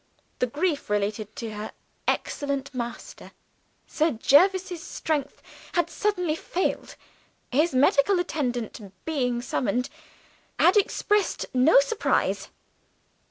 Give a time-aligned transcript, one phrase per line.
[0.39, 1.71] The grief related to her
[2.07, 3.33] "excellent master."
[3.85, 5.43] Sir Jervis's strength
[5.73, 6.95] had suddenly failed.
[7.51, 9.89] His medical attendant, being summoned,
[10.57, 12.49] had expressed no surprise.